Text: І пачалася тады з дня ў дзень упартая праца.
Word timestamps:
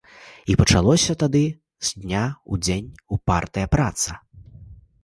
І 0.53 0.55
пачалася 0.61 1.13
тады 1.25 1.41
з 1.91 2.01
дня 2.07 2.25
ў 2.31 2.53
дзень 2.65 2.89
упартая 3.19 3.67
праца. 3.79 4.21